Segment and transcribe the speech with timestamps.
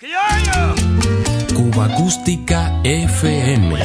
[0.00, 3.76] Cuba Acústica FM.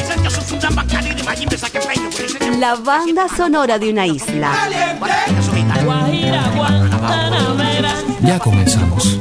[2.59, 4.51] La banda sonora de una isla.
[8.21, 9.17] Ya comenzamos.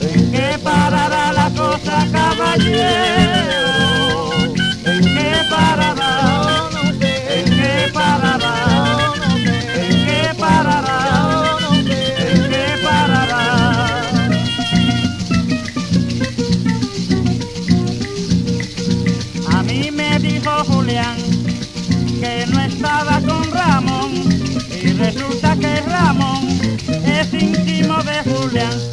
[0.00, 3.11] ¿En qué parará la cosa, caballero?
[27.42, 28.91] íntimo de Julián.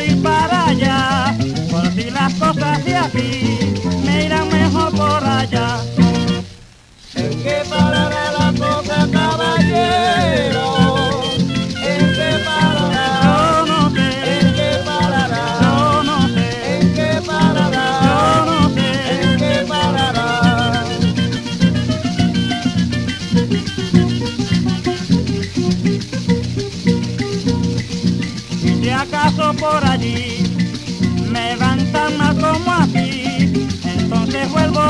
[0.00, 0.39] voy para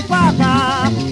[0.08, 1.09] paka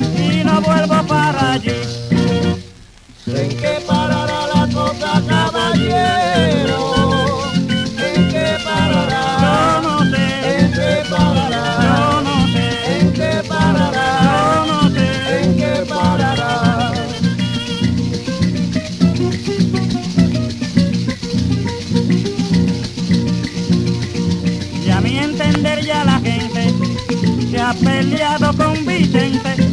[29.45, 29.68] siempre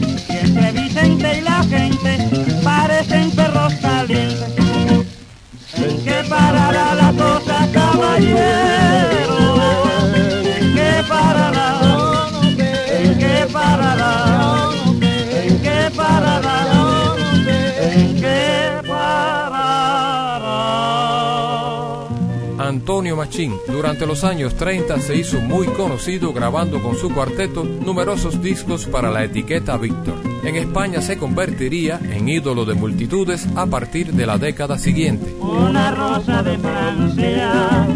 [22.85, 23.57] Antonio Machín.
[23.67, 29.09] Durante los años 30 se hizo muy conocido grabando con su cuarteto numerosos discos para
[29.09, 30.13] la etiqueta Víctor.
[30.43, 35.33] En España se convertiría en ídolo de multitudes a partir de la década siguiente.
[35.39, 37.87] Una rosa de Francia,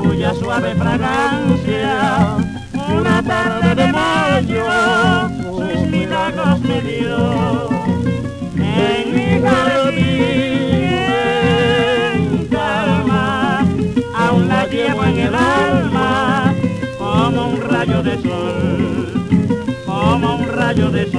[0.00, 2.36] cuya suave fragancia,
[2.96, 4.64] una tarde de mayo,
[5.42, 7.45] sus milagros me dio.
[20.76, 21.18] rayo de su.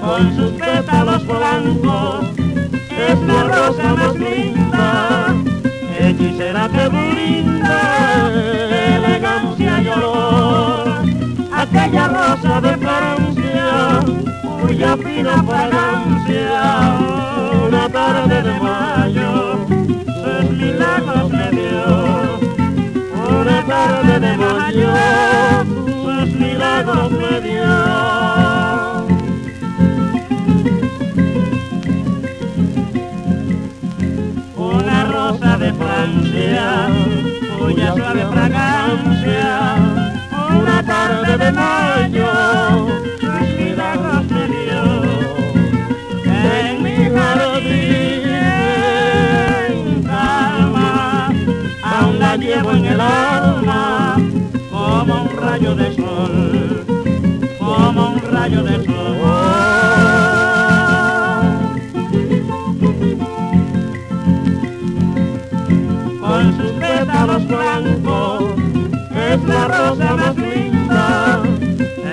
[0.00, 2.26] Con sus pétalos blancos
[3.08, 5.34] es la rosa más linda,
[5.98, 8.32] hechicera que brinda
[8.96, 10.88] elegancia y olor.
[11.52, 14.00] Aquella rosa de Francia,
[14.62, 16.98] cuya fina fragancia,
[17.66, 19.66] una tarde de mayo,
[20.40, 22.38] el milagro que dio,
[23.40, 24.92] una tarde de mayo,
[26.02, 28.08] pues sus milagros me dio.
[34.56, 36.88] una rosa de Francia,
[37.58, 39.76] cuya suave fragancia,
[40.50, 42.28] una tarde de mayo,
[52.36, 54.16] llevo en el alma,
[54.70, 56.84] como un rayo de sol,
[57.58, 58.94] como un rayo de sol.
[66.20, 68.44] Con sus pétalos blancos,
[69.30, 71.42] es la rosa más linda,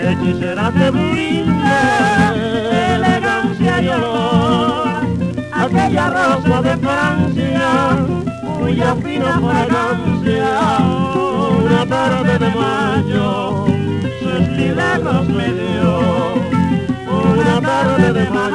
[0.01, 2.33] hechicera de brinda,
[2.95, 4.87] elegancia y olor,
[5.51, 7.97] aquella rosa de Francia,
[8.65, 10.49] cuya fina fragancia
[11.59, 13.65] una tarde de mayo
[14.19, 16.33] sus milagros me dio
[17.05, 18.54] una tarde de mayo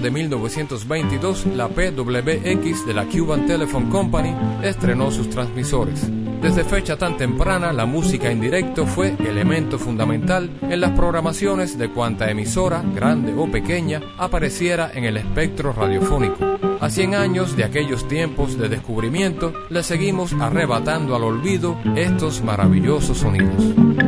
[0.00, 6.08] de 1922, la PWX de la Cuban Telephone Company estrenó sus transmisores.
[6.42, 11.90] Desde fecha tan temprana, la música en directo fue elemento fundamental en las programaciones de
[11.90, 16.36] cuanta emisora, grande o pequeña, apareciera en el espectro radiofónico.
[16.80, 23.18] A 100 años de aquellos tiempos de descubrimiento, le seguimos arrebatando al olvido estos maravillosos
[23.18, 24.03] sonidos.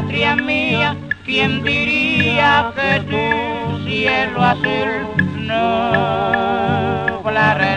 [0.00, 3.20] Patria mía, ¿quién diría que tu
[3.84, 4.88] cielo azul
[5.36, 6.56] nublara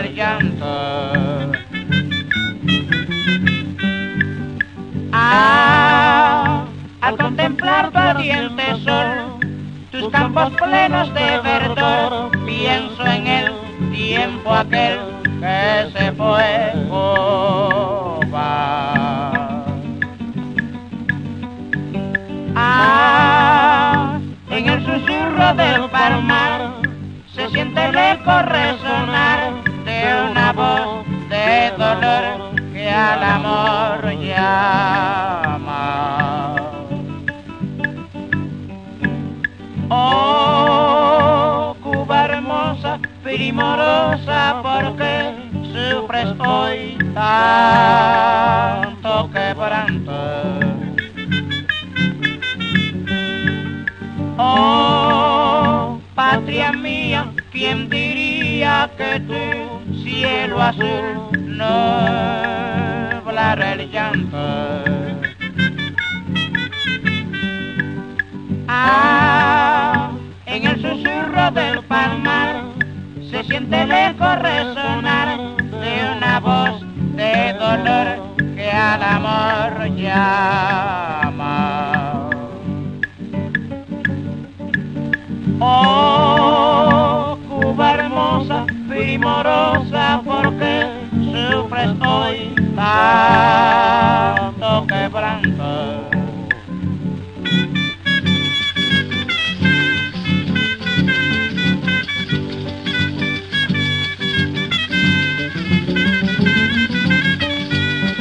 [0.00, 1.52] el llanto?
[5.12, 6.64] Ah,
[7.02, 9.38] al contemplar tu ardiente sol,
[9.92, 13.52] tus campos plenos de verdor, pienso en el
[13.92, 14.98] tiempo aquel
[15.40, 19.03] que se fue Cuba.
[24.50, 26.72] En el susurro del palmar
[27.34, 29.52] se siente el eco resonar
[29.84, 35.54] de una voz de dolor que al amor llama.
[39.88, 45.34] Oh, Cuba hermosa, primorosa, porque
[45.72, 48.10] sufres hoy tanto
[49.30, 49.43] quebranto.
[58.96, 59.42] Que tu
[60.02, 61.06] cielo azul
[61.58, 62.44] nublara
[63.72, 64.38] el llanto?
[68.68, 70.10] Ah,
[70.46, 72.64] en el susurro del palmar
[73.30, 76.82] se siente eco resonar de una voz
[77.16, 78.06] de dolor
[78.56, 81.54] que al amor llama.
[85.60, 86.93] Oh,
[89.14, 90.88] primorosa, porque
[91.30, 94.06] sufres hoy tanto
[94.88, 96.10] quebranto.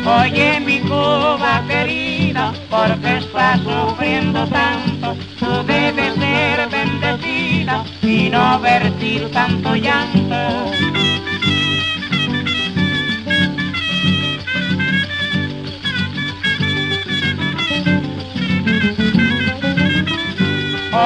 [0.06, 7.84] Oye mi Cuba querida, porque estás sufriendo tanto, tú debes ser bendecida
[8.34, 10.42] no vertir tanto llanto.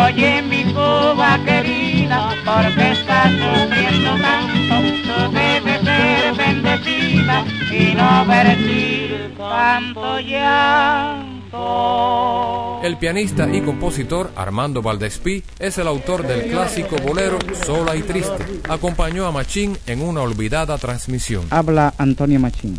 [0.03, 4.75] Oye mi Cuba querida, porque estás sufriendo tanto,
[5.07, 11.26] tú debes ser bendecida y no vertir tanto llanto.
[12.83, 18.45] El pianista y compositor Armando Valdespí es el autor del clásico bolero Sola y Triste.
[18.69, 21.45] Acompañó a Machín en una olvidada transmisión.
[21.49, 22.77] Habla Antonio Machín.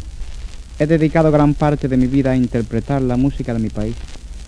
[0.78, 3.96] He dedicado gran parte de mi vida a interpretar la música de mi país,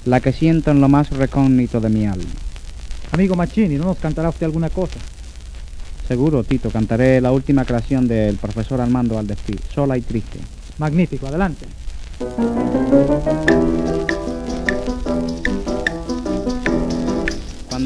[0.07, 2.31] la que siento en lo más recógnito de mi alma.
[3.13, 4.99] Amigo Machini, ¿no nos cantará usted alguna cosa?
[6.07, 10.39] Seguro, Tito, cantaré la última creación del profesor Armando Valdespí, Sola y Triste.
[10.79, 11.67] Magnífico, adelante.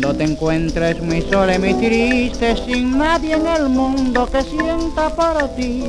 [0.05, 5.09] Cuando te encuentres muy sola y muy triste, sin nadie en el mundo que sienta
[5.09, 5.85] por ti.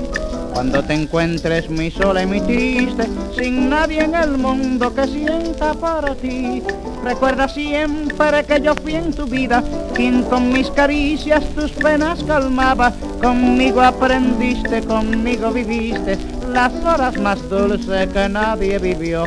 [0.54, 5.74] Cuando te encuentres muy sola y muy triste, sin nadie en el mundo que sienta
[5.74, 6.64] por ti.
[7.04, 9.62] Recuerda siempre que yo fui en tu vida
[9.94, 12.94] quien con mis caricias tus penas calmaba.
[13.22, 16.18] Conmigo aprendiste, conmigo viviste
[16.54, 19.26] las horas más dulces que nadie vivió.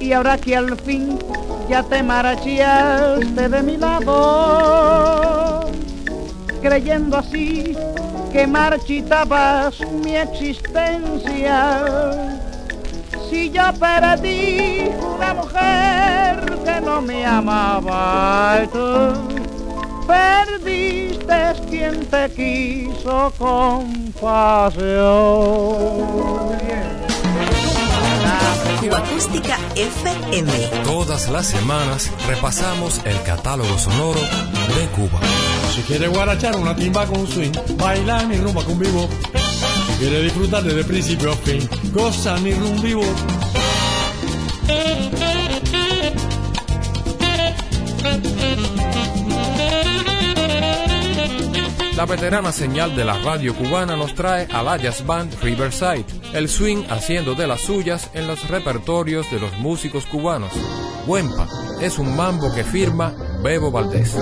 [0.00, 1.18] Y ahora que al fin
[1.68, 5.70] ya te marchaste de mi lado,
[6.62, 7.76] creyendo así
[8.32, 11.84] que marchitabas mi existencia.
[13.30, 19.12] Si yo perdí una mujer que no me amaba, tú
[20.06, 24.84] perdiste quien te quiso con pasión.
[28.80, 30.52] Cuba Acústica FM.
[30.84, 35.20] Todas las semanas repasamos el catálogo sonoro de Cuba.
[35.74, 39.08] Si quiere guarachar una timba con swing, bailar mi rumba con vivo.
[39.86, 43.04] Si quiere disfrutar desde principio a fin, goza mi rumba vivo.
[51.96, 56.48] La veterana señal de la radio cubana nos trae a la jazz band Riverside, el
[56.48, 60.52] swing haciendo de las suyas en los repertorios de los músicos cubanos.
[61.06, 61.48] Huempa
[61.80, 64.16] es un mambo que firma Bebo Valdés.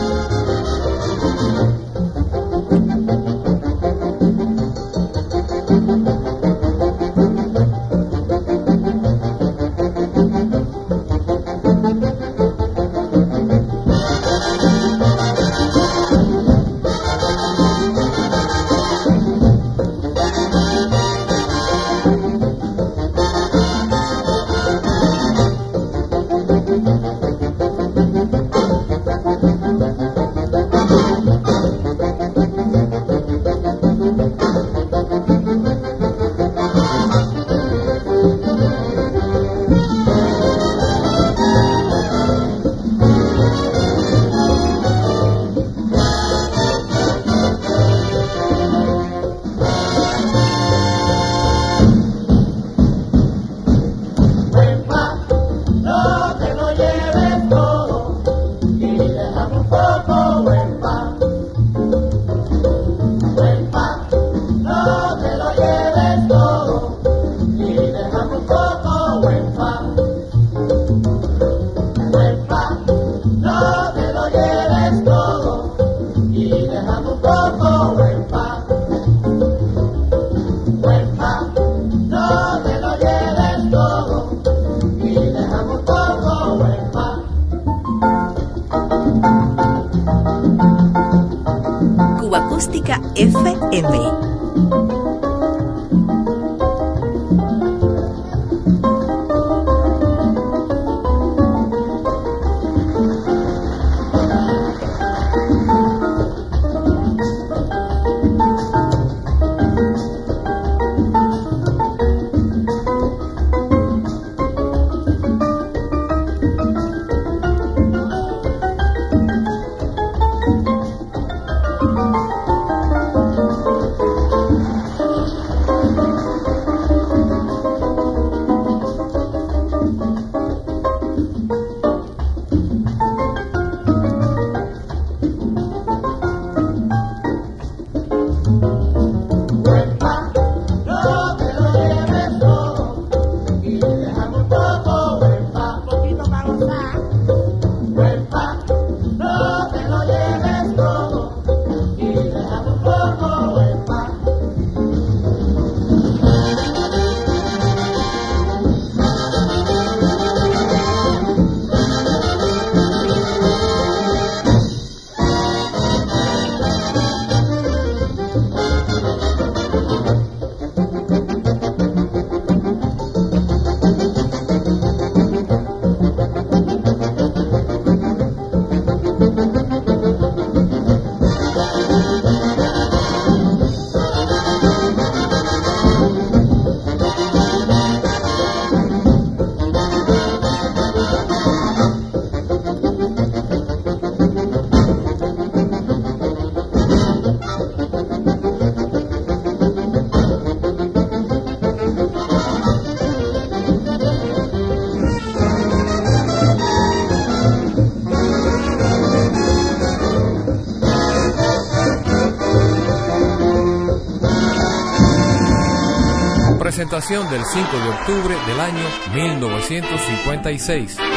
[217.08, 221.11] Del 5 de octubre del año 1956.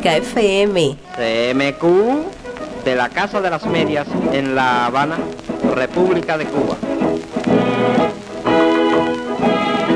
[0.00, 0.96] Acústica FM.
[1.14, 5.18] CMQ de la Casa de las Medias en La Habana,
[5.74, 6.76] República de Cuba.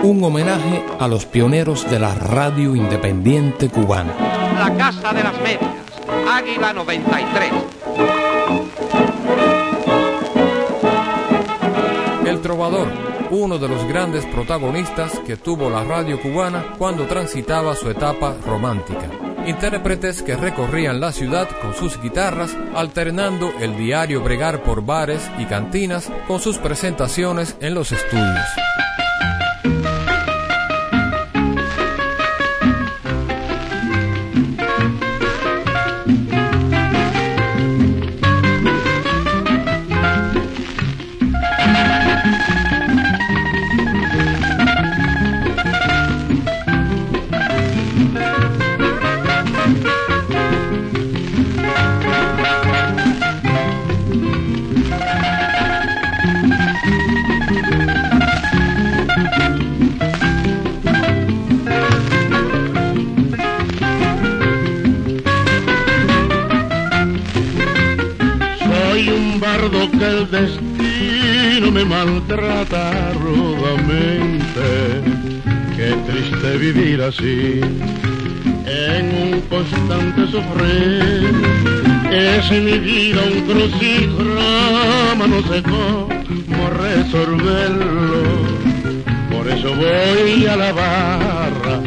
[0.02, 4.12] Un homenaje a los pioneros de la radio independiente cubana.
[4.58, 5.72] La Casa de las Medias,
[6.30, 7.52] Águila 93.
[12.26, 12.88] El Trovador,
[13.30, 19.23] uno de los grandes protagonistas que tuvo la radio cubana cuando transitaba su etapa romántica.
[19.46, 25.44] Intérpretes que recorrían la ciudad con sus guitarras, alternando el diario bregar por bares y
[25.44, 28.63] cantinas con sus presentaciones en los estudios.
[76.14, 77.60] Triste vivir así,
[78.66, 81.32] en un constante sufrir.
[82.10, 88.22] Es mi vida un crucigrama, no sé cómo resolverlo.
[89.32, 91.80] Por eso voy a la barra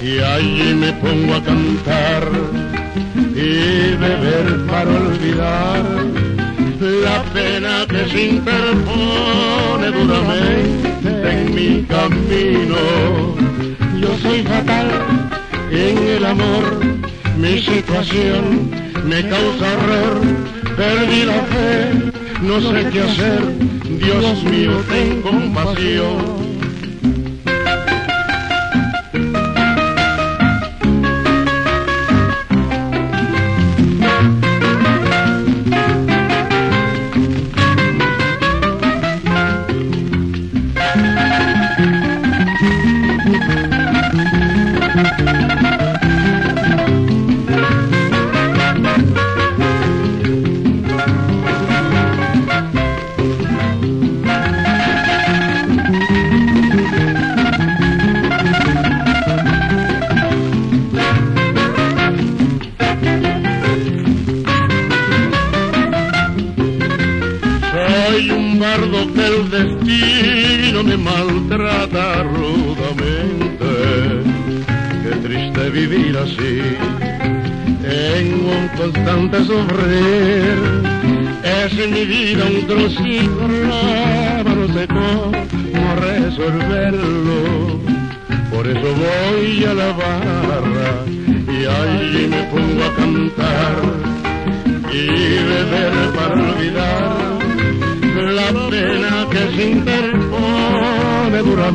[0.00, 2.28] y allí me pongo a cantar
[3.34, 5.82] y beber para olvidar
[6.80, 13.51] la pena que se interpone duramente en mi camino.
[14.02, 14.88] Yo soy fatal.
[15.70, 16.80] En el amor,
[17.38, 18.68] mi situación
[19.04, 20.20] me causa horror,
[20.76, 22.12] perdí la fe,
[22.42, 23.40] no sé qué hacer,
[23.84, 26.41] Dios mío, ten compasión.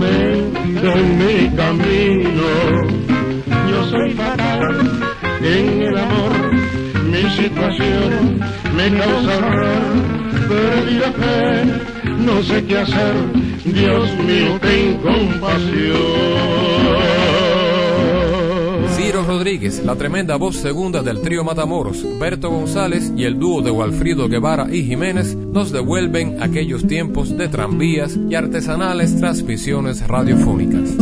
[0.05, 2.47] En mi camino.
[3.69, 4.99] Yo soy fatal
[5.41, 6.53] en el amor,
[7.03, 8.39] mi situación
[8.75, 9.81] me causa horror,
[10.47, 11.65] perdí la fe,
[12.17, 13.15] no sé qué hacer,
[13.65, 16.57] Dios mío, ten compasión.
[19.28, 24.30] Rodríguez, la tremenda voz segunda del trío Matamoros, Berto González y el dúo de Walfrido
[24.30, 30.96] Guevara y Jiménez nos devuelven aquellos tiempos de tranvías y artesanales transmisiones radiofónicas.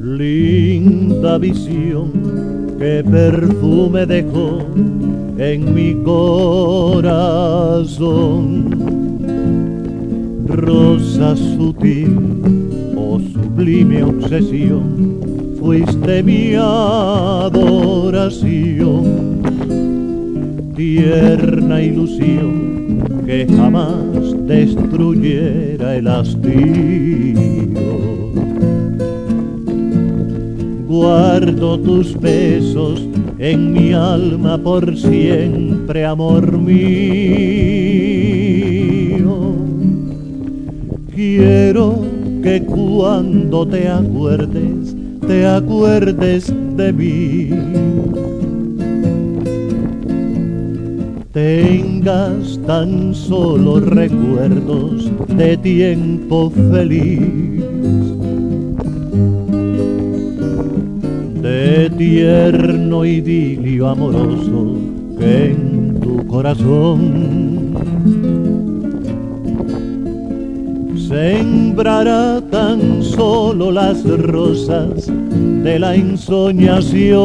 [0.00, 4.60] Linda visión que perfume dejó
[5.38, 7.28] en mi corazón.
[10.68, 12.12] Rosa sutil
[12.94, 18.20] o sublime obsesión, fuiste mi adoración.
[20.76, 27.38] Tierna ilusión que jamás destruyera el hastío.
[30.86, 37.67] Guardo tus besos en mi alma por siempre, amor mío.
[41.38, 42.04] Quiero
[42.42, 47.50] que cuando te acuerdes, te acuerdes de mí.
[51.32, 57.20] tengas tan solo recuerdos de tiempo feliz,
[61.40, 64.74] de tierno idilio amoroso
[65.20, 67.47] que en tu corazón
[71.08, 75.10] sembrará tan solo las rosas
[75.62, 77.18] de la ensoñación.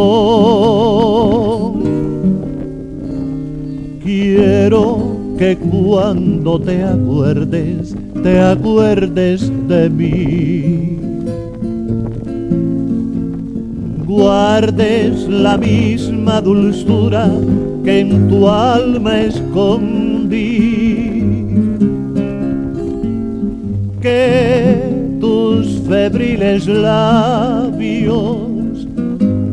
[4.02, 7.94] Quiero que cuando te acuerdes,
[8.24, 10.98] te acuerdes de mí.
[14.06, 17.30] Guardes la misma dulzura
[17.84, 20.13] que en tu alma escondí.
[24.04, 24.84] Que
[25.22, 28.20] tus febriles labios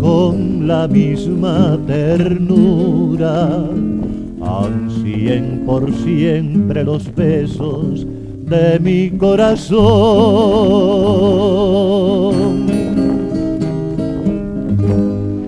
[0.00, 3.64] con la misma ternura
[4.42, 8.04] ansíen por siempre los besos
[8.46, 9.70] de mi corazón.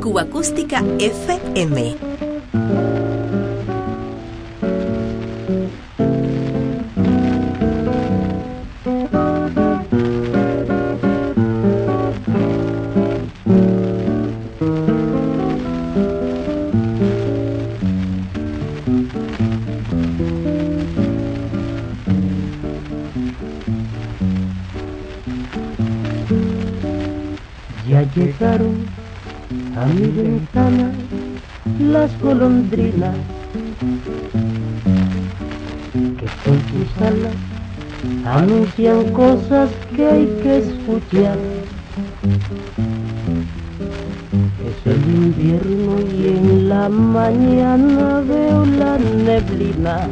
[0.01, 0.25] Cuba
[1.01, 2.12] FM.
[32.73, 32.91] Que
[36.43, 37.37] con sus alas
[38.25, 41.37] anuncian cosas que hay que escuchar.
[44.67, 50.09] Es el invierno y en la mañana veo la neblina.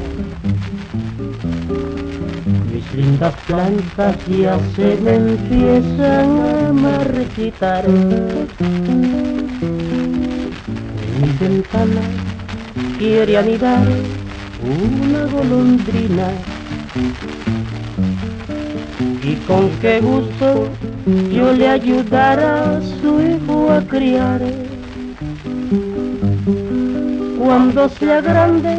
[2.71, 7.87] Mis lindas plantas ya se me empiezan a marchitar.
[7.87, 8.21] En
[11.21, 12.30] mi ventana
[13.01, 13.89] quiere anidar
[14.63, 16.29] una golondrina.
[19.23, 20.69] Y con qué gusto
[21.33, 24.43] yo le ayudara a su hijo a criar.
[27.39, 28.77] Cuando sea grande,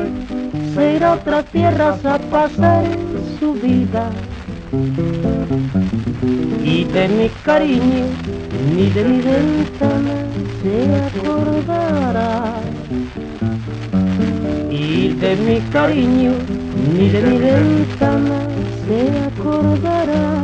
[0.76, 2.84] se irá a otras tierras a pasar
[3.40, 4.12] su vida.
[6.64, 8.06] Y de mi cariño,
[8.76, 10.16] ni de mi ventana
[10.62, 10.76] se
[11.08, 12.71] acordará.
[15.10, 16.34] De mi cariño,
[16.94, 18.46] ni de mi ventana
[18.86, 20.44] se acordará.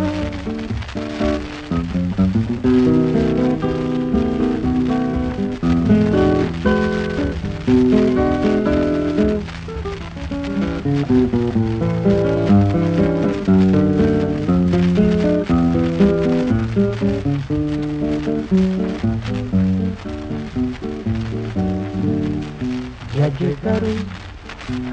[23.16, 24.27] Ya llegaron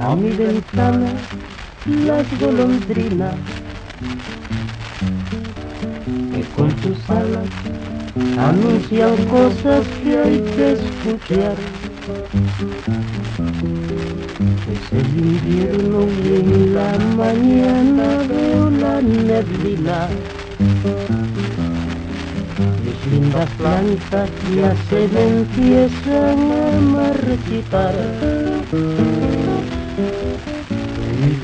[0.01, 1.13] a mi ventana
[1.85, 3.35] las golondrinas
[6.33, 7.49] que con sus alas
[8.39, 11.57] anuncian cosas que hay que escuchar.
[14.73, 20.09] Es el invierno y en la mañana veo la neblina.
[22.85, 27.95] Mis lindas plantas ya se me empiezan a marchitar.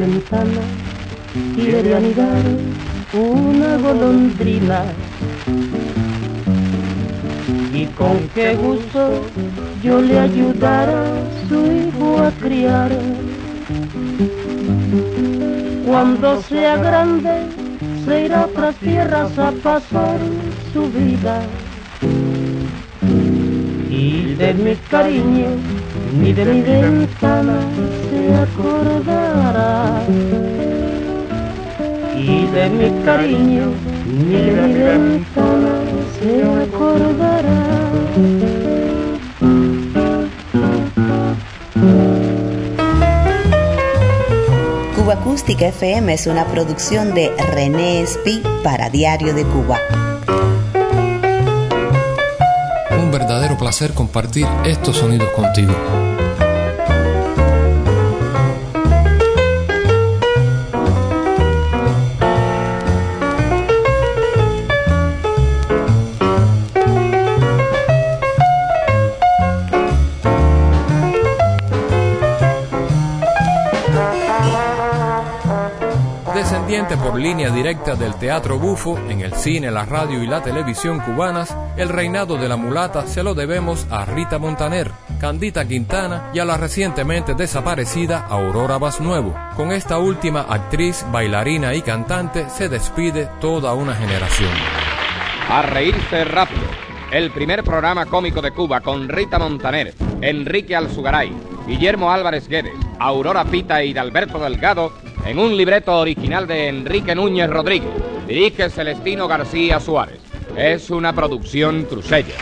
[0.01, 0.63] Ventana
[1.55, 2.43] quiere anidar
[3.13, 4.85] una golondrina.
[7.75, 9.27] Y con qué gusto
[9.83, 11.05] yo le ayudara
[11.49, 12.91] su hijo a criar.
[15.87, 17.35] Cuando sea grande,
[18.07, 20.19] se irá a otras tierras a pasar
[20.73, 21.43] su vida.
[23.91, 25.51] Y de mi cariño,
[26.19, 27.59] ni de mi ventana
[28.31, 30.03] se acordará.
[32.16, 33.73] Y de mi cariño,
[34.07, 35.73] ni de mi ventana
[36.19, 37.61] se acordará.
[44.97, 49.79] Cuba Acústica FM es una producción de René Espi para Diario de Cuba.
[53.03, 55.73] Un verdadero placer compartir estos sonidos contigo.
[76.96, 81.57] Por línea directa del Teatro Bufo en el cine, la radio y la televisión cubanas,
[81.76, 86.44] el reinado de la mulata se lo debemos a Rita Montaner, Candita Quintana y a
[86.44, 89.35] la recientemente desaparecida Aurora Nuevo.
[89.57, 94.50] Con esta última actriz, bailarina y cantante se despide toda una generación.
[95.48, 96.62] A reírse rápido.
[97.12, 101.33] El primer programa cómico de Cuba con Rita Montaner, Enrique Alzugaray,
[101.66, 104.92] Guillermo Álvarez Guedes, Aurora Pita y Dalberto Delgado
[105.25, 107.91] en un libreto original de Enrique Núñez Rodríguez.
[108.27, 110.21] Dirige Celestino García Suárez.
[110.57, 112.35] Es una producción cruceña.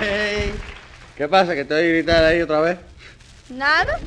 [0.00, 0.52] Hey,
[1.16, 1.54] ¿Qué pasa?
[1.54, 2.78] ¿Que te oí gritar ahí otra vez?
[3.50, 3.98] Nada.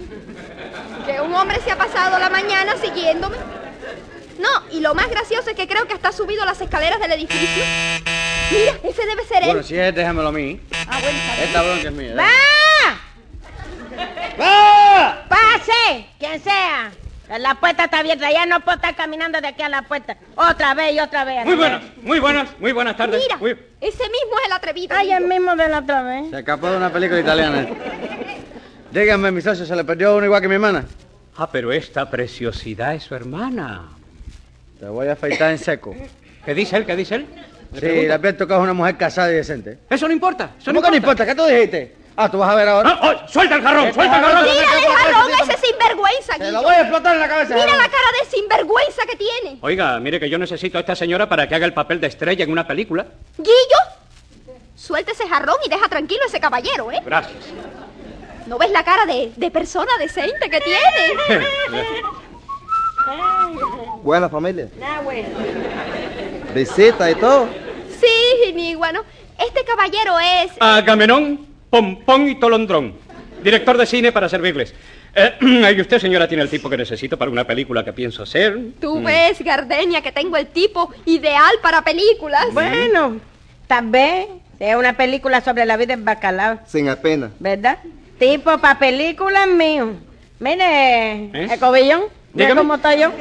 [1.05, 3.37] Que un hombre se ha pasado la mañana siguiéndome.
[4.39, 7.63] No, y lo más gracioso es que creo que hasta subido las escaleras del edificio.
[8.51, 9.49] Mira, ese debe ser él.
[9.49, 10.59] Bueno, si es, déjamelo a mí.
[10.87, 11.47] Ah, bueno, está bien.
[11.47, 12.15] Esta bronca es mía.
[12.15, 12.29] ¡Va!
[14.39, 15.25] ¡Va!
[16.19, 16.91] Quien sea.
[17.39, 20.17] La puerta está abierta, ya no puedo estar caminando de aquí a la puerta.
[20.35, 21.45] Otra vez y otra vez.
[21.45, 23.21] Muy buenas, muy buenas, muy buenas tardes.
[23.23, 24.95] Mira, Muy- ese mismo es el atrevido.
[24.97, 26.29] Ay, el mismo de la otra vez.
[26.29, 27.67] Se escapó de una película italiana.
[28.91, 30.83] Dígame, mi socio, ¿se le perdió uno igual que mi hermana?
[31.37, 33.83] Ah, pero esta preciosidad es su hermana.
[34.79, 35.95] Te voy a afeitar en seco.
[36.43, 36.85] ¿Qué dice él?
[36.85, 37.27] ¿Qué dice él?
[37.71, 38.07] ¿Le Sí, pregunta?
[38.07, 39.77] le advierto que es una mujer casada y decente.
[39.89, 40.51] Eso no importa.
[40.59, 41.25] Eso ¿Cómo que no importa?
[41.25, 41.95] ¿Qué tú dijiste?
[42.15, 42.99] Ah, tú vas a ver ahora.
[43.01, 43.93] ¡Oh, suelta el jarrón!
[43.93, 44.43] ¡Suelta el jarrón!
[44.43, 47.53] Mírale, jarrón, a ese sinvergüenza, Te lo voy a explotar en la cabeza.
[47.55, 49.57] Mira la cara de sinvergüenza que tiene.
[49.61, 52.43] Oiga, mire que yo necesito a esta señora para que haga el papel de estrella
[52.43, 53.05] en una película.
[53.37, 56.99] Guillo, suelta ese jarrón y deja tranquilo a ese caballero, ¿eh?
[57.03, 57.33] Gracias.
[58.45, 61.45] ¿No ves la cara de, de persona decente que tiene?
[64.03, 64.67] Buena familia.
[64.79, 65.29] Nah, bueno.
[66.53, 67.47] Visita y todo.
[67.99, 69.03] Sí, ni bueno.
[69.39, 70.51] Este caballero es...
[70.59, 72.93] Agamenón, Pompón y Tolondrón.
[73.43, 74.75] Director de cine para servirles.
[75.15, 75.33] Eh,
[75.75, 78.55] y usted, señora, tiene el tipo que necesito para una película que pienso hacer.
[78.79, 79.03] Tú Mm.
[79.05, 82.45] ves, Gardenia, que tengo el tipo ideal para películas.
[82.53, 83.19] Bueno,
[83.67, 84.27] tal vez
[84.59, 87.31] sea una película sobre la vida del bacalao, Sin apenas.
[87.39, 87.79] ¿verdad?
[88.19, 89.93] Tipo para películas mío.
[90.39, 91.47] Mire, ¿Eh?
[91.51, 92.03] el cobillón,
[92.55, 93.11] cómo está yo.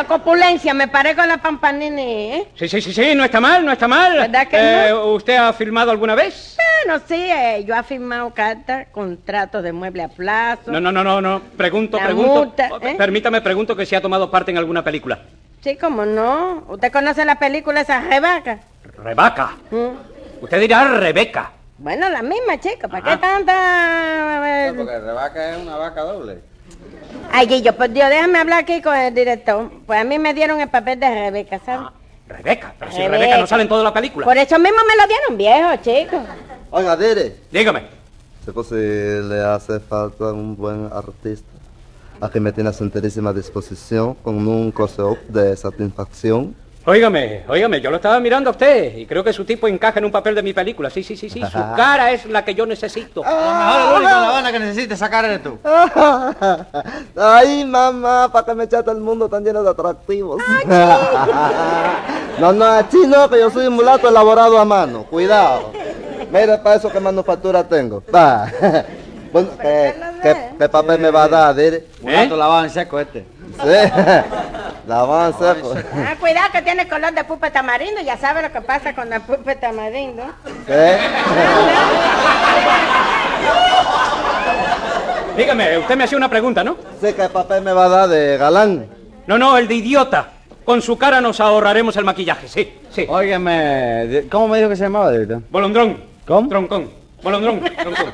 [0.00, 2.48] Mi copulencia, me parezco a la pampanini, ¿eh?
[2.56, 4.12] Sí, sí, sí, sí, no está mal, no está mal.
[4.16, 5.12] ¿Verdad que Eh, no?
[5.12, 6.56] ¿Usted ha filmado alguna vez?
[6.84, 10.72] Bueno, sí, eh, yo he firmado cartas, contratos de mueble a plazo.
[10.72, 11.40] No, no, no, no, no.
[11.56, 12.44] Pregunto, La pregunto.
[12.44, 12.96] multa, ¿eh?
[12.98, 15.20] Permítame, pregunto que si ha tomado parte en alguna película.
[15.62, 16.64] Sí, cómo no.
[16.68, 18.58] ¿Usted conoce la película esa Rebaca?
[18.98, 19.52] Rebeca.
[19.70, 20.42] ¿Mm?
[20.42, 21.52] Usted dirá Rebeca.
[21.78, 22.88] Bueno, la misma, chica.
[22.88, 23.20] ¿Para qué Ajá.
[23.20, 24.72] tanta...?
[24.72, 26.38] No, porque revaca es una vaca doble.
[27.32, 29.70] Ay, Guillo, por Dios, déjame hablar aquí con el director.
[29.86, 31.88] Pues a mí me dieron el papel de Rebeca, ¿sabes?
[32.28, 32.74] Rebeca.
[32.78, 33.18] Pero si Rebeca.
[33.18, 34.24] Rebeca no sale en toda la película.
[34.24, 36.22] Por eso mismo me lo dieron viejo, chico.
[36.70, 37.36] Oiga, Dere.
[37.50, 37.82] Dígame.
[38.44, 41.48] Si posible, le hace falta un buen artista.
[42.20, 46.54] Aquí me tiene a su enterísima disposición con un close-up de satisfacción.
[46.86, 50.04] Óigame, óigame, yo lo estaba mirando a usted y creo que su tipo encaja en
[50.04, 50.90] un papel de mi película.
[50.90, 51.40] Sí, sí, sí, sí.
[51.40, 53.24] Su cara es la que yo necesito.
[53.24, 55.58] A lo mejor único La Habana que necesita sacar eres tú.
[57.16, 60.42] Ay, mamá, ¿para qué me echaste el mundo tan lleno de atractivos?
[62.38, 65.04] no, no, así no, que yo soy un mulato elaborado a mano.
[65.04, 65.72] Cuidado.
[66.30, 68.02] Mira, para eso que manufactura tengo.
[68.14, 68.46] Va.
[69.34, 71.86] Bueno, ¿qué, qué- qué papel me va a dar, Dere?
[72.00, 73.24] Mulato lavado en seco este.
[73.60, 73.66] Sí.
[74.86, 75.74] Lavado en seco.
[75.96, 78.00] Ah, cuidado que tiene color de pupe tamarindo.
[78.00, 80.22] Ya sabe lo que pasa con la pupe tamarindo.
[80.68, 80.96] ¿Qué?
[85.36, 86.76] Dígame, usted me hacía una pregunta, ¿no?
[87.02, 88.86] Sí, ¿qué papel me va a dar de galán?
[89.26, 90.28] No, no, el de idiota.
[90.64, 93.04] Con su cara nos ahorraremos el maquillaje, sí, sí.
[93.08, 95.40] Óigame, ¿cómo me dijo que se llamaba, director?
[95.50, 95.96] Bolondrón.
[96.24, 96.48] ¿Cómo?
[96.48, 96.88] Troncón.
[97.20, 97.58] Bolondrón.
[97.60, 98.12] Troncón.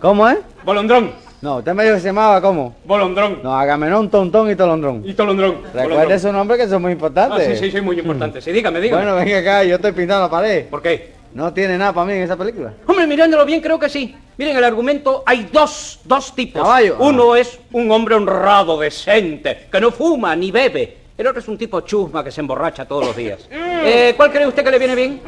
[0.00, 0.38] ¿Cómo es?
[0.64, 1.12] Bolondrón.
[1.40, 2.74] No, usted me dijo que se llamaba ¿cómo?
[2.84, 3.40] Bolondrón.
[3.42, 5.02] No, Agamenón, Tontón y Tolondrón.
[5.04, 5.58] Y Tolondrón.
[5.72, 7.58] Recuerde su nombre que son muy Ah, importantes.
[7.58, 8.40] sí, sí, sí, muy importante.
[8.40, 9.02] Sí, dígame, dígame.
[9.04, 10.66] Bueno, venga acá, yo estoy pintando la pared.
[10.66, 11.12] ¿Por qué?
[11.34, 12.72] No tiene nada para mí en esa película.
[12.86, 14.16] Hombre, mirándolo bien, creo que sí.
[14.36, 16.62] Miren, el argumento, hay dos, dos tipos.
[16.62, 16.96] Caballo.
[16.98, 20.96] Uno es un hombre honrado, decente, que no fuma ni bebe.
[21.16, 23.48] El otro es un tipo chusma que se emborracha todos los días.
[23.50, 25.20] Eh, ¿Cuál cree usted que le viene bien?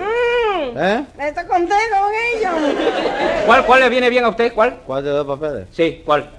[0.77, 1.05] ¿Eh?
[1.19, 2.75] Estoy contento con ellos.
[3.47, 4.53] ¿Cuál, ¿Cuál le viene bien a usted?
[4.55, 4.81] ¿Cuál?
[4.87, 5.67] ¿Cuál de los papeles?
[5.73, 6.31] Sí, ¿cuál?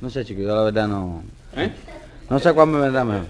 [0.00, 1.22] No sé, chico, yo la verdad no...
[1.56, 1.72] ¿Eh?
[2.28, 3.26] No sé cuál me vendrá mejor.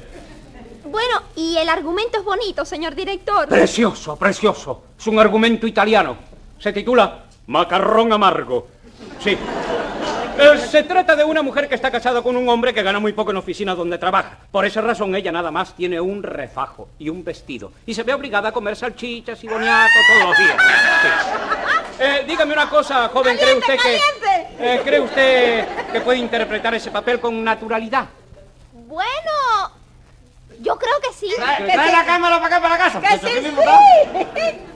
[0.84, 3.48] Bueno, y el argumento es bonito, señor director.
[3.48, 4.84] Precioso, precioso.
[4.98, 6.16] Es un argumento italiano.
[6.58, 8.68] Se titula Macarrón amargo.
[9.20, 9.36] Sí.
[10.36, 13.12] Eh, se trata de una mujer que está casada con un hombre que gana muy
[13.12, 14.38] poco en oficina donde trabaja.
[14.50, 17.72] Por esa razón ella nada más tiene un refajo y un vestido.
[17.86, 20.56] Y se ve obligada a comer salchichas y boniato todos los días.
[21.02, 21.08] Sí.
[22.00, 24.00] Eh, dígame una cosa, joven, ¿cree usted que...
[24.58, 28.06] Eh, ¿Cree usted que puede interpretar ese papel con naturalidad?
[28.72, 29.70] Bueno,
[30.60, 31.32] yo creo que sí.
[31.36, 33.00] Trae la cámara para acá, para la casa.
[33.00, 34.60] Que sí, sí.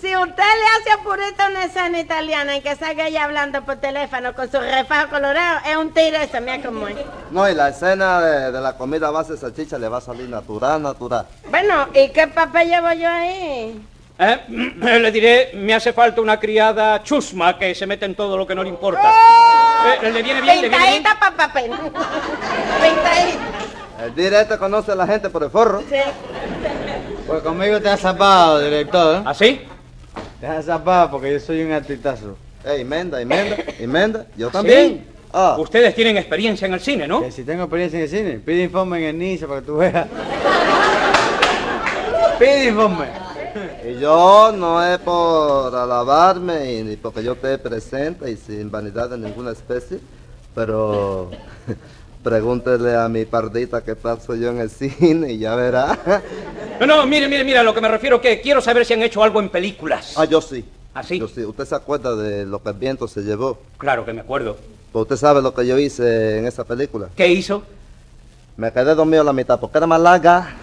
[0.00, 3.76] Si usted le hace a Purita una escena italiana en que salga ella hablando por
[3.76, 6.94] teléfono con su refajo colorado, es un tiro eso, mira cómo es.
[7.32, 10.28] No, y la escena de, de la comida base de salchicha le va a salir
[10.28, 11.26] natural, natural.
[11.50, 13.82] Bueno, ¿y qué papel llevo yo ahí?
[14.20, 18.46] Eh, Le diré, me hace falta una criada chusma que se mete en todo lo
[18.46, 19.10] que no le importa.
[20.00, 20.60] Eh, ¿Le viene bien?
[20.60, 20.80] ¿Le viene bien?
[21.02, 21.70] Pintadita para papel.
[21.70, 24.04] Pintadita.
[24.04, 25.80] El directo conoce a la gente por el forro.
[25.88, 25.96] Sí.
[27.26, 29.22] Pues conmigo te has zapado, director.
[29.26, 29.34] ¿Ah,
[30.40, 30.46] sí?
[30.46, 32.36] Has zapado porque yo soy un artistazo.
[32.64, 34.26] Ey, Menda, Menda, Menda.
[34.36, 35.06] Yo también.
[35.32, 35.56] Ah.
[35.58, 37.22] Ustedes tienen experiencia en el cine, ¿no?
[37.22, 39.76] Que si tengo experiencia en el cine, pide informe en el NISA para que tú
[39.76, 40.06] veas.
[42.38, 43.06] pide informe.
[43.84, 49.10] Y yo no es por alabarme y ni porque yo te presente y sin vanidad
[49.10, 49.98] de ninguna especie,
[50.54, 51.30] pero
[52.28, 55.98] pregúntele a mi pardita qué paso yo en el cine y ya verá.
[56.78, 59.02] No, no, mire, mire, mire, a lo que me refiero que quiero saber si han
[59.02, 60.14] hecho algo en películas.
[60.16, 60.64] Ah, yo sí.
[60.94, 61.18] ¿Ah, sí?
[61.18, 61.44] Yo sí.
[61.44, 63.58] ¿Usted se acuerda de lo que el viento se llevó?
[63.78, 64.56] Claro que me acuerdo.
[64.92, 67.08] Pues usted sabe lo que yo hice en esa película.
[67.16, 67.64] ¿Qué hizo?
[68.56, 70.54] Me quedé dormido a la mitad porque era más larga.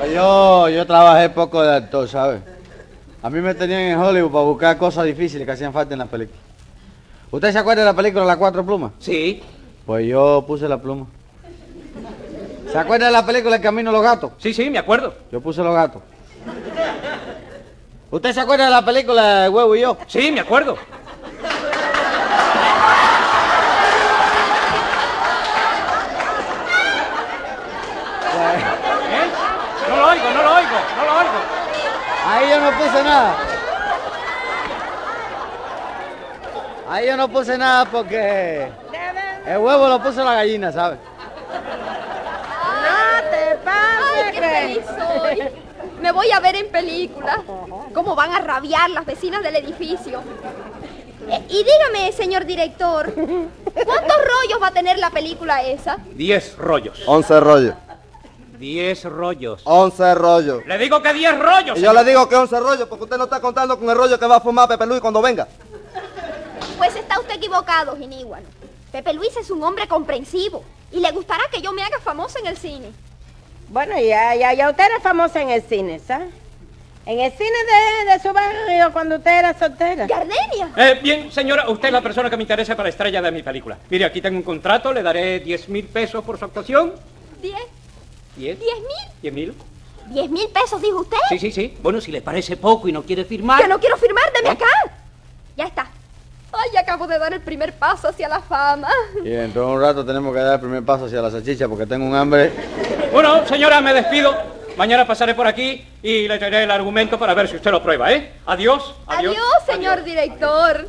[0.00, 2.40] Pues Yo, yo trabajé poco de actor, ¿sabes?
[3.22, 6.08] A mí me tenían en Hollywood para buscar cosas difíciles que hacían falta en las
[6.08, 6.43] películas.
[7.34, 8.92] ¿Usted se acuerda de la película Las Cuatro Plumas?
[9.00, 9.42] Sí.
[9.84, 11.06] Pues yo puse la pluma.
[12.70, 14.30] ¿Se acuerda de la película El Camino de los Gatos?
[14.38, 15.12] Sí, sí, me acuerdo.
[15.32, 16.00] Yo puse los gatos.
[18.12, 19.96] ¿Usted se acuerda de la película El Huevo y yo?
[20.06, 20.74] Sí, me acuerdo.
[29.10, 29.26] ¿Eh?
[29.90, 31.40] No lo oigo, no lo oigo, no lo oigo.
[32.28, 33.53] Ahí yo no puse nada.
[36.94, 38.68] Ahí yo no puse nada porque
[39.46, 41.00] el huevo lo puso la gallina, ¿sabes?
[42.82, 45.42] No te Ay, pases, qué feliz soy.
[46.00, 47.42] Me voy a ver en película.
[47.92, 50.22] ¿Cómo van a rabiar las vecinas del edificio?
[51.28, 55.96] Eh, y dígame, señor director, ¿cuántos rollos va a tener la película esa?
[56.12, 57.02] Diez rollos.
[57.06, 57.74] 11 rollos.
[58.56, 59.62] Diez rollos.
[59.64, 60.64] 11 rollos.
[60.64, 61.76] Le digo que diez rollos.
[61.76, 64.16] Y yo le digo que 11 rollos porque usted no está contando con el rollo
[64.16, 65.48] que va a fumar Pepe Luis cuando venga.
[66.78, 68.46] Pues está usted equivocado, Giníguano.
[68.92, 72.46] Pepe Luis es un hombre comprensivo y le gustará que yo me haga famosa en
[72.46, 72.92] el cine.
[73.68, 76.28] Bueno, ya, ya, ya usted era famosa en el cine, ¿sabes?
[77.06, 80.06] En el cine de, de su barrio cuando usted era soltera.
[80.06, 80.72] ¡Gardenia!
[80.76, 83.78] Eh, bien, señora, usted es la persona que me interesa para estrella de mi película.
[83.90, 86.94] Mire, aquí tengo un contrato, le daré diez mil pesos por su actuación.
[87.42, 87.56] ¿Diez?
[88.36, 88.58] ¿Diez?
[88.58, 89.12] ¿Diez mil?
[89.22, 89.54] ¿Diez mil?
[90.06, 91.16] ¿Diez mil pesos, dijo usted?
[91.28, 91.76] Sí, sí, sí.
[91.82, 93.60] Bueno, si le parece poco y no quiere firmar.
[93.60, 94.66] Que no quiero firmar, deme acá.
[95.56, 95.90] Ya está.
[96.56, 98.88] Ay, acabo de dar el primer paso hacia la fama.
[99.24, 101.86] Y dentro de un rato tenemos que dar el primer paso hacia la salchicha porque
[101.86, 102.52] tengo un hambre.
[103.12, 104.34] Bueno, señora, me despido.
[104.76, 108.12] Mañana pasaré por aquí y le traeré el argumento para ver si usted lo prueba,
[108.12, 108.32] ¿eh?
[108.46, 108.94] Adiós.
[109.06, 109.36] Adiós,
[109.66, 110.88] señor director.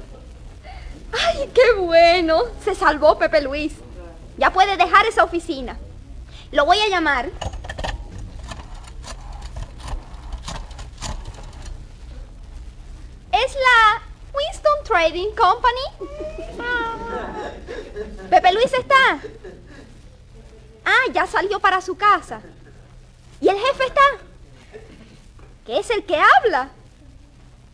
[1.13, 2.41] Ay, qué bueno.
[2.63, 3.73] Se salvó Pepe Luis.
[4.37, 5.77] Ya puede dejar esa oficina.
[6.51, 7.29] Lo voy a llamar.
[13.31, 14.01] Es la
[14.95, 15.85] Trading Company.
[18.29, 19.19] Pepe Luis está.
[20.85, 22.39] Ah, ya salió para su casa.
[23.41, 24.01] ¿Y el jefe está?
[25.65, 26.69] ¿Qué es el que habla?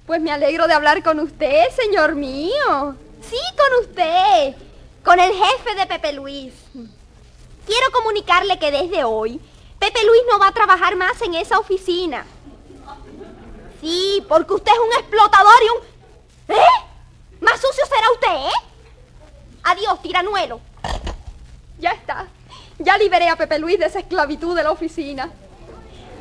[0.08, 2.96] Pues me alegro de hablar con usted, señor mío.
[3.22, 4.56] Sí, con usted.
[5.06, 6.56] Con el jefe de Pepe Luis.
[6.74, 9.40] Quiero comunicarle que desde hoy
[9.78, 12.26] Pepe Luis no va a trabajar más en esa oficina.
[13.80, 16.56] Sí, porque usted es un explotador y un...
[16.58, 16.91] ¿Eh?
[17.42, 18.54] Más sucio será usted, ¿eh?
[19.64, 20.62] Adiós, tiranuelo.
[21.80, 22.28] Ya está.
[22.80, 25.30] Ya liberé a Pepe Luis de esa esclavitud de la oficina.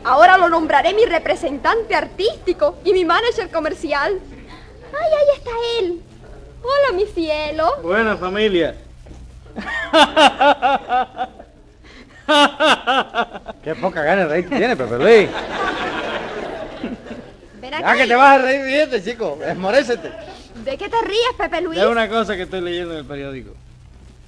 [0.05, 4.19] Ahora lo nombraré mi representante artístico y mi manager comercial.
[4.93, 6.03] Ay, ahí está él.
[6.63, 7.77] Hola, mi cielo.
[7.83, 8.75] Buena familia.
[13.65, 15.29] Qué poca gana de reír tiene, Pepe Luis.
[17.61, 17.97] Ven Ya acá.
[17.97, 19.39] que te vas a reír bien, chico.
[19.45, 20.11] Esmorécete.
[20.65, 21.79] ¿De qué te ríes, Pepe Luis?
[21.79, 23.53] Es una cosa que estoy leyendo en el periódico.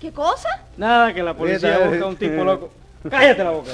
[0.01, 0.49] ¿Qué cosa?
[0.77, 2.71] Nada, que la policía busca a un tipo loco.
[3.09, 3.71] Cállate la boca.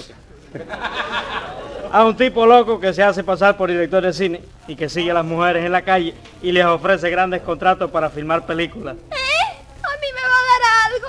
[1.93, 5.11] A un tipo loco que se hace pasar por director de cine y que sigue
[5.11, 8.97] a las mujeres en la calle y les ofrece grandes contratos para filmar películas.
[9.11, 9.57] ¿Eh?
[9.83, 11.09] A mí me va a dar algo.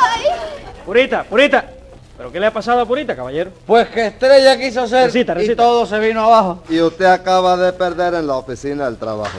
[0.00, 0.24] Ay.
[0.84, 1.64] Purita, Purita.
[2.16, 3.50] ¿Pero qué le ha pasado a Purita, caballero?
[3.66, 6.62] Pues que Estrella quiso ser Recita, y todo se vino abajo.
[6.68, 9.38] Y usted acaba de perder en la oficina del trabajo.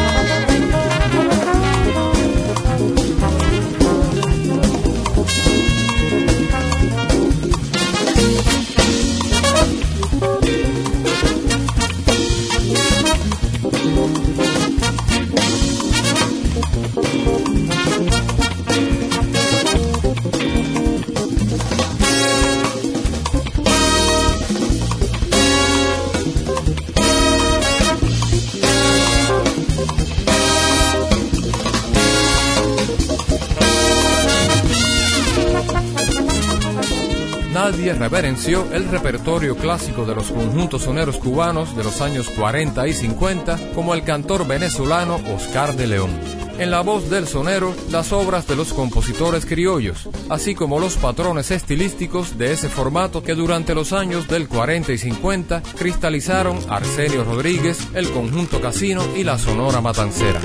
[38.23, 43.95] el repertorio clásico de los conjuntos soneros cubanos de los años 40 y 50, como
[43.95, 46.11] el cantor venezolano Oscar de León.
[46.59, 51.49] En la voz del sonero, las obras de los compositores criollos, así como los patrones
[51.49, 57.79] estilísticos de ese formato que durante los años del 40 y 50 cristalizaron Arsenio Rodríguez,
[57.95, 60.41] el conjunto Casino y la Sonora Matancera.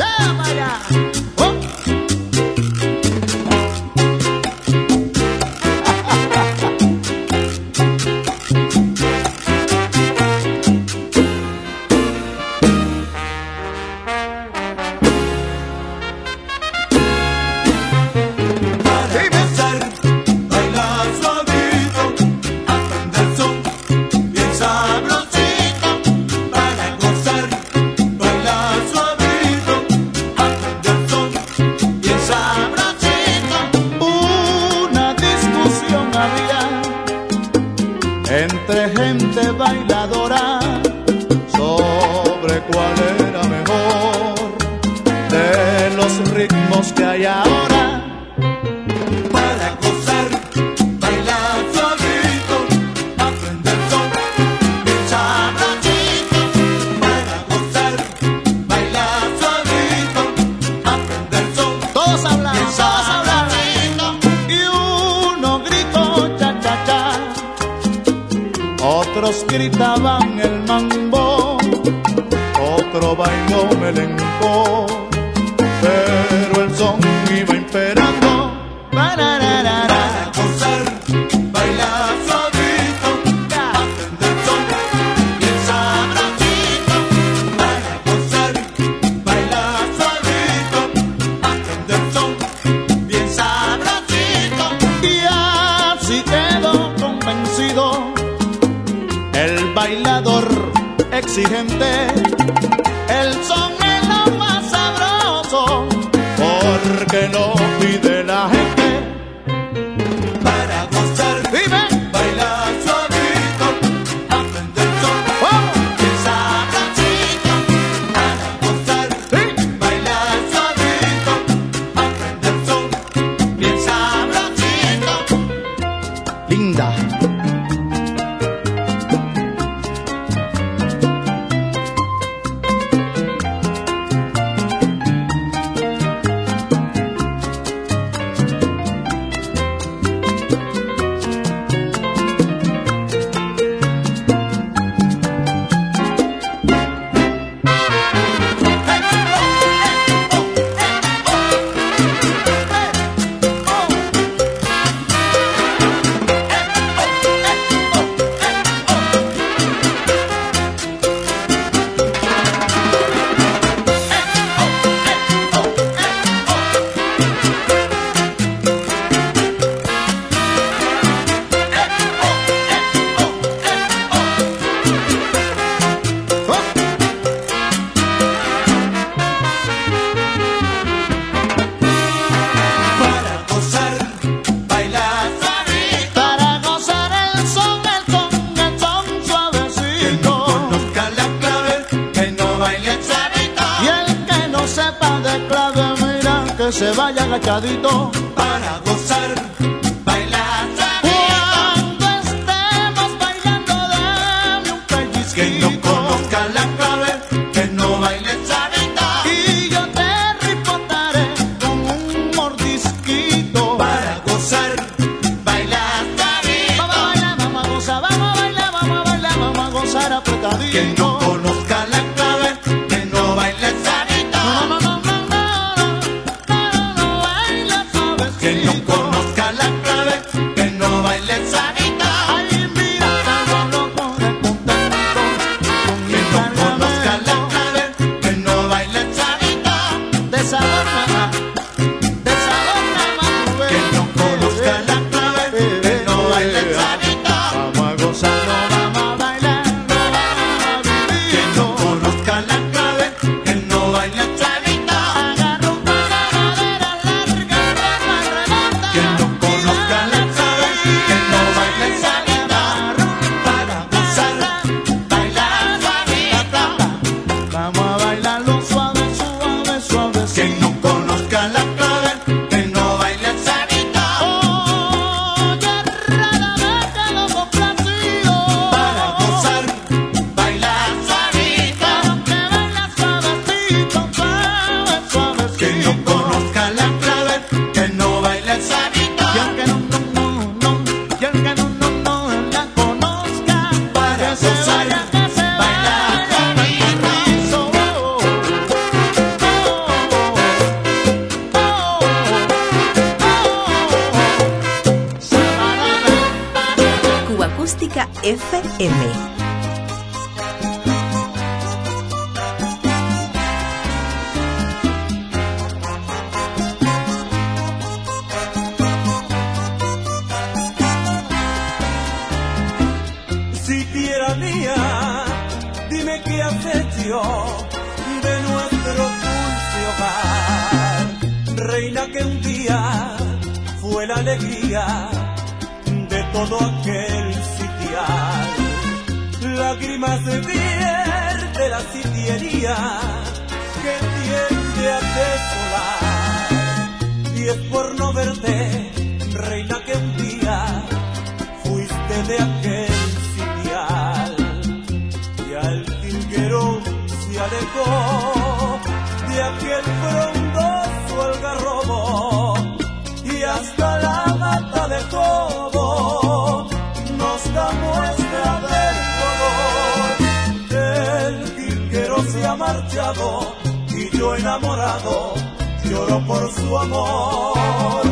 [376.51, 378.03] su amor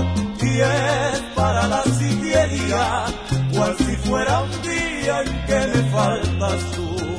[0.42, 3.04] y es para la sillería,
[3.52, 7.13] cual si fuera un día en que me faltas tú.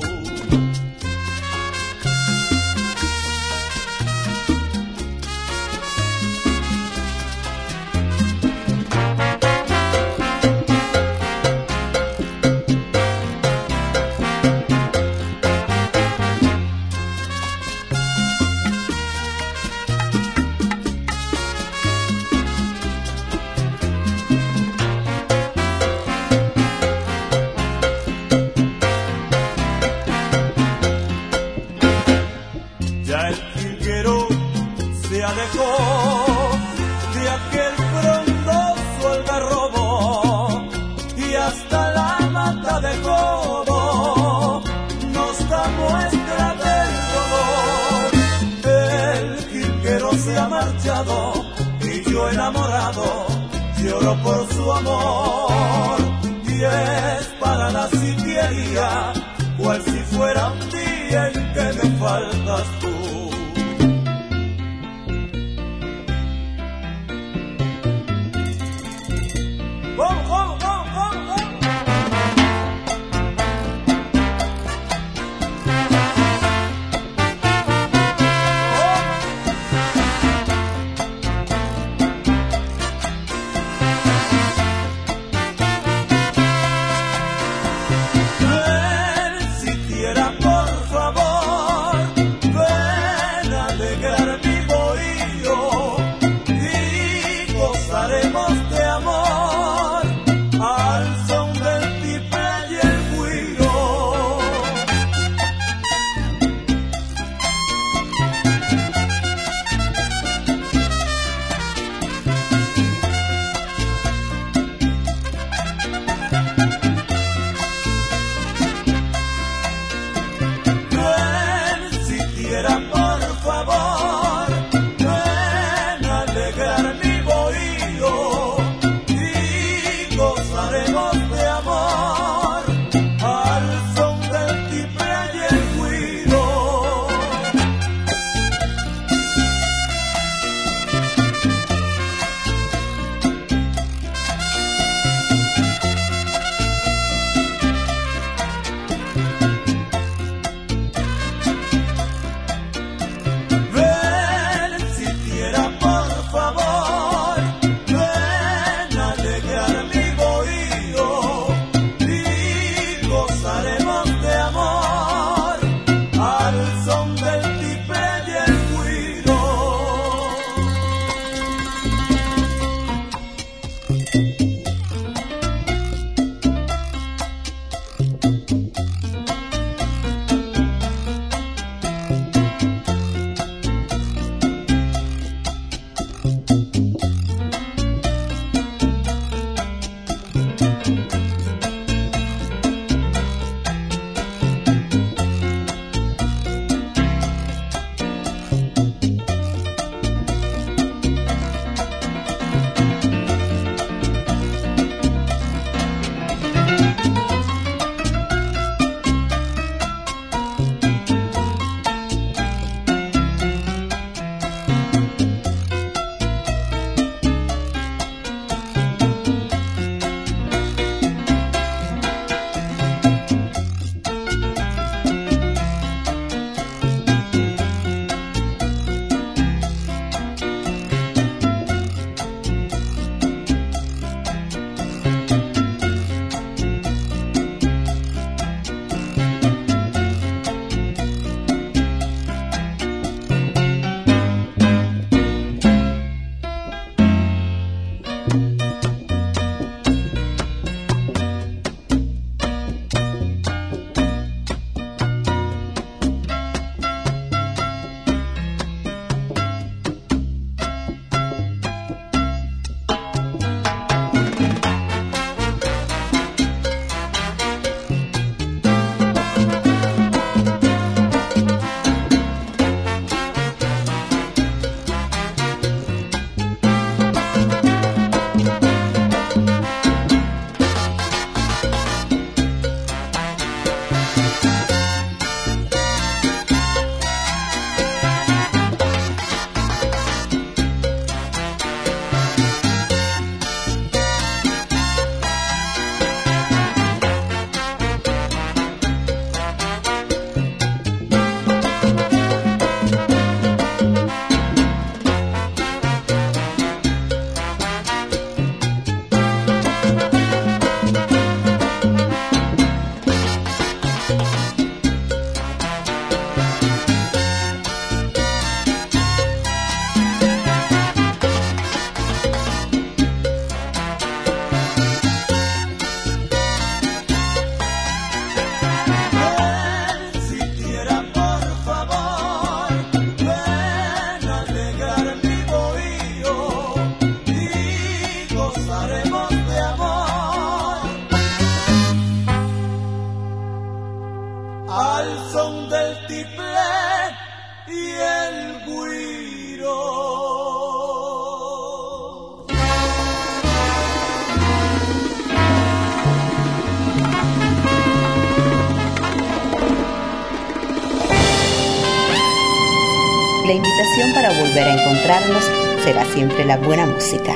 [366.15, 367.33] Siempre la buena música.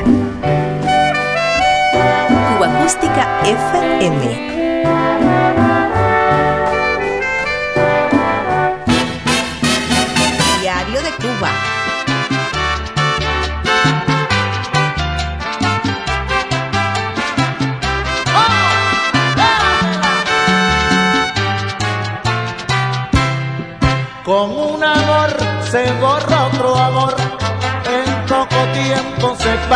[2.48, 5.29] Cuba Acústica FM.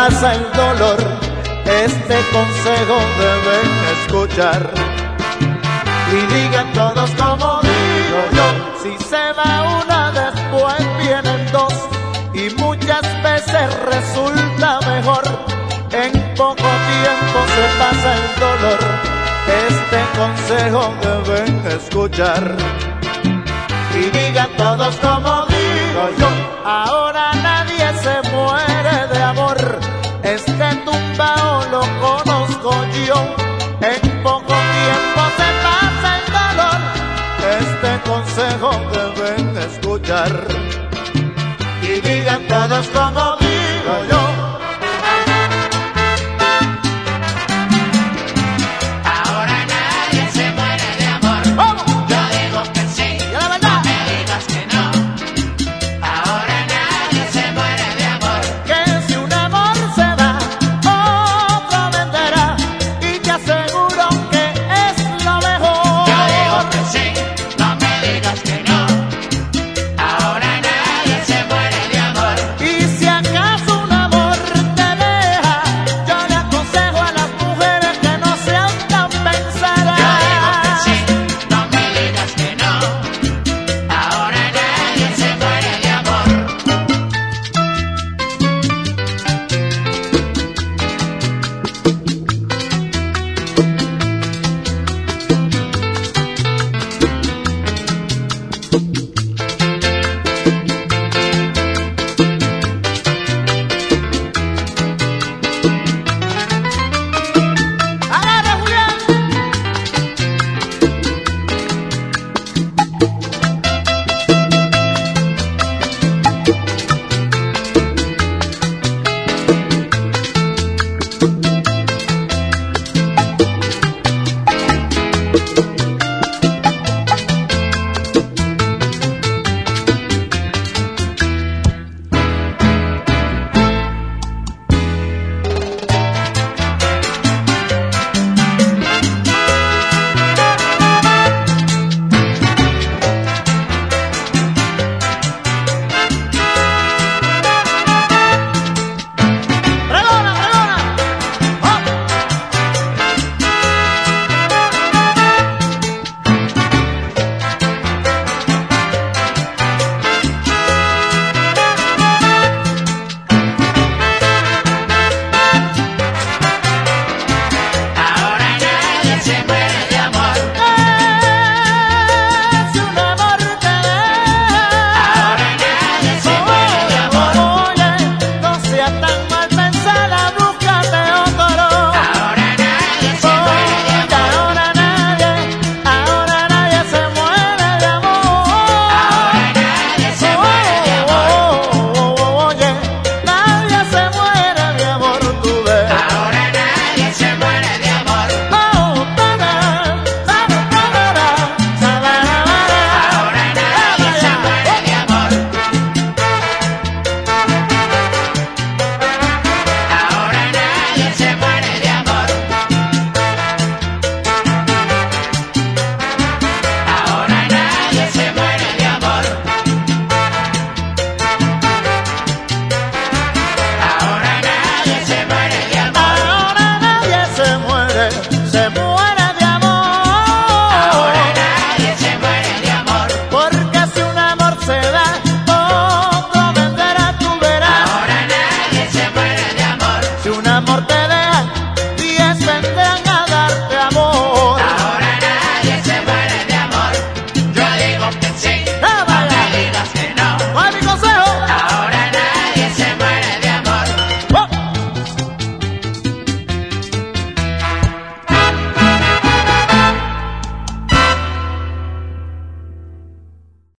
[0.03, 0.99] Pasa el dolor.
[1.85, 4.73] Este consejo deben escuchar
[6.11, 8.47] y digan todos como digo yo.
[8.81, 9.51] Si se va
[9.81, 11.73] una, después vienen dos
[12.33, 15.23] y muchas veces resulta mejor.
[15.91, 18.81] En poco tiempo se pasa el dolor.
[19.69, 22.43] Este consejo deben escuchar
[23.95, 26.29] y digan todos como digo yo.
[26.65, 29.57] Ahora nadie se muere de amor,
[31.23, 32.71] tumbao lo conozco
[33.07, 33.35] yo.
[33.81, 36.79] En poco tiempo se pasa el dolor,
[37.59, 40.47] este consejo deben escuchar
[41.81, 43.42] y digan todos como